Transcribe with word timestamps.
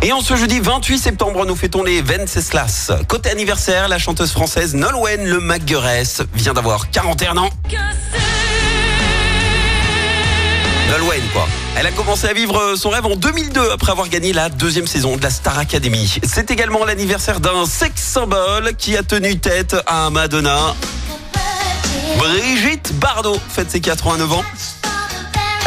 Et 0.00 0.12
en 0.12 0.20
ce 0.20 0.36
jeudi 0.36 0.60
28 0.60 0.98
septembre, 0.98 1.44
nous 1.44 1.56
fêtons 1.56 1.82
les 1.82 2.02
Venceslas. 2.02 2.92
Côté 3.08 3.30
anniversaire, 3.30 3.88
la 3.88 3.98
chanteuse 3.98 4.30
française 4.30 4.74
Nolwenn 4.74 5.26
Le 5.26 5.40
Maguerès 5.40 6.22
vient 6.34 6.54
d'avoir 6.54 6.90
41 6.90 7.36
ans. 7.36 7.50
Nolwenn, 10.88 11.22
quoi. 11.32 11.46
Elle 11.76 11.86
a 11.86 11.90
commencé 11.90 12.26
à 12.26 12.32
vivre 12.32 12.74
son 12.76 12.90
rêve 12.90 13.06
en 13.06 13.16
2002 13.16 13.70
après 13.72 13.92
avoir 13.92 14.08
gagné 14.08 14.32
la 14.32 14.48
deuxième 14.48 14.86
saison 14.86 15.16
de 15.16 15.22
la 15.22 15.30
Star 15.30 15.58
Academy. 15.58 16.18
C'est 16.22 16.50
également 16.50 16.84
l'anniversaire 16.84 17.40
d'un 17.40 17.66
sex 17.66 18.00
symbole 18.00 18.74
qui 18.76 18.96
a 18.96 19.02
tenu 19.02 19.38
tête 19.38 19.76
à 19.86 20.10
Madonna. 20.10 20.74
Brigitte 22.16 22.94
Bardot 22.94 23.38
fête 23.50 23.70
ses 23.70 23.80
89 23.80 24.32
ans. 24.32 24.44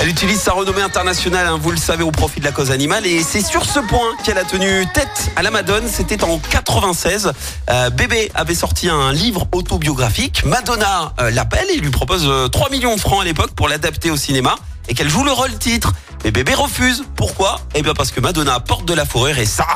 Elle 0.01 0.09
utilise 0.09 0.41
sa 0.41 0.53
renommée 0.53 0.81
internationale, 0.81 1.45
hein, 1.45 1.59
vous 1.61 1.69
le 1.69 1.77
savez, 1.77 2.01
au 2.01 2.09
profit 2.09 2.39
de 2.39 2.45
la 2.45 2.51
cause 2.51 2.71
animale. 2.71 3.05
Et 3.05 3.21
c'est 3.21 3.45
sur 3.45 3.63
ce 3.63 3.79
point 3.79 4.15
qu'elle 4.23 4.39
a 4.39 4.43
tenu 4.43 4.87
tête 4.95 5.31
à 5.35 5.43
la 5.43 5.51
Madone. 5.51 5.87
C'était 5.87 6.23
en 6.23 6.39
96. 6.39 7.31
Euh, 7.69 7.91
Bébé 7.91 8.31
avait 8.33 8.55
sorti 8.55 8.89
un 8.89 9.13
livre 9.13 9.47
autobiographique. 9.51 10.43
Madonna 10.43 11.13
euh, 11.19 11.29
l'appelle 11.29 11.67
et 11.69 11.77
lui 11.77 11.91
propose 11.91 12.25
euh, 12.27 12.47
3 12.47 12.71
millions 12.71 12.95
de 12.95 12.99
francs 12.99 13.21
à 13.21 13.25
l'époque 13.25 13.51
pour 13.51 13.69
l'adapter 13.69 14.09
au 14.09 14.17
cinéma 14.17 14.55
et 14.89 14.95
qu'elle 14.95 15.09
joue 15.09 15.23
le 15.23 15.33
rôle 15.33 15.55
titre. 15.59 15.93
Mais 16.23 16.31
Bébé 16.31 16.55
refuse. 16.55 17.03
Pourquoi? 17.15 17.61
Eh 17.75 17.83
bien 17.83 17.93
parce 17.93 18.09
que 18.09 18.21
Madonna 18.21 18.59
porte 18.59 18.85
de 18.85 18.95
la 18.95 19.05
fourrure 19.05 19.37
et 19.37 19.45
ça, 19.45 19.67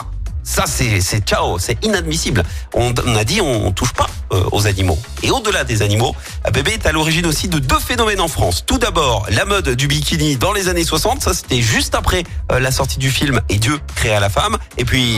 ça 0.43 0.63
c'est 0.65 1.01
ciao, 1.23 1.59
c'est 1.59 1.77
inadmissible. 1.85 2.41
On, 2.73 2.95
on 3.05 3.15
a 3.15 3.23
dit 3.25 3.41
on 3.41 3.71
touche 3.73 3.93
pas 3.93 4.07
euh, 4.07 4.14
aux 4.51 4.67
animaux. 4.67 4.97
Et 5.23 5.31
au-delà 5.31 5.63
des 5.63 5.81
animaux, 5.81 6.15
euh, 6.47 6.51
Bébé 6.51 6.71
est 6.73 6.85
à 6.85 6.91
l'origine 6.91 7.25
aussi 7.25 7.47
de 7.47 7.59
deux 7.59 7.79
phénomènes 7.79 8.21
en 8.21 8.27
France. 8.27 8.63
Tout 8.65 8.77
d'abord, 8.77 9.25
la 9.29 9.45
mode 9.45 9.69
du 9.69 9.87
bikini 9.87 10.37
dans 10.37 10.53
les 10.53 10.67
années 10.67 10.83
60, 10.83 11.21
ça 11.21 11.33
c'était 11.33 11.61
juste 11.61 11.95
après 11.95 12.23
euh, 12.51 12.59
la 12.59 12.71
sortie 12.71 12.99
du 12.99 13.09
film 13.09 13.41
Et 13.49 13.57
Dieu 13.57 13.79
créa 13.95 14.19
la 14.19 14.29
femme. 14.29 14.57
Et 14.77 14.85
puis 14.85 15.17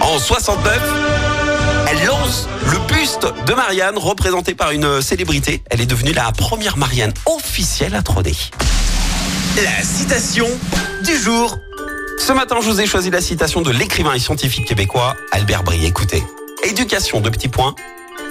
en 0.00 0.18
69, 0.18 0.80
elle 1.90 2.06
lance 2.06 2.48
le 2.70 2.78
buste 2.94 3.26
de 3.46 3.54
Marianne 3.54 3.96
représenté 3.96 4.54
par 4.54 4.70
une 4.72 5.00
célébrité. 5.00 5.62
Elle 5.70 5.80
est 5.80 5.86
devenue 5.86 6.12
la 6.12 6.30
première 6.32 6.76
Marianne 6.76 7.14
officielle 7.26 7.94
à 7.94 8.02
trôner. 8.02 8.34
La 9.56 9.82
citation 9.82 10.46
du 11.04 11.16
jour. 11.16 11.58
Ce 12.24 12.32
matin, 12.32 12.58
je 12.60 12.70
vous 12.70 12.80
ai 12.80 12.86
choisi 12.86 13.10
la 13.10 13.20
citation 13.20 13.62
de 13.62 13.72
l'écrivain 13.72 14.12
et 14.12 14.20
scientifique 14.20 14.64
québécois 14.64 15.16
Albert 15.32 15.64
Brie. 15.64 15.84
Écoutez, 15.84 16.22
éducation 16.62 17.20
de 17.20 17.28
petits 17.28 17.48
points, 17.48 17.74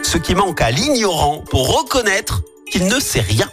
ce 0.01 0.17
qui 0.17 0.33
manque 0.33 0.61
à 0.61 0.71
l'ignorant 0.71 1.43
pour 1.49 1.77
reconnaître 1.77 2.41
qu'il 2.71 2.85
ne 2.85 3.01
sait 3.01 3.19
rien. 3.19 3.49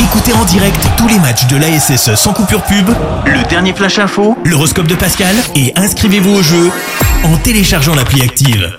Écoutez 0.00 0.32
en 0.32 0.46
direct 0.46 0.80
tous 0.96 1.08
les 1.08 1.18
matchs 1.18 1.46
de 1.46 1.56
l'ASSE 1.56 2.14
sans 2.14 2.32
coupure 2.32 2.62
pub, 2.62 2.88
le 3.26 3.46
dernier 3.50 3.74
flash 3.74 3.98
info, 3.98 4.34
l'horoscope 4.46 4.86
de 4.86 4.94
Pascal 4.94 5.36
et 5.54 5.74
inscrivez-vous 5.76 6.32
au 6.32 6.42
jeu 6.42 6.70
en 7.24 7.36
téléchargeant 7.36 7.94
l'appli 7.94 8.22
active. 8.22 8.78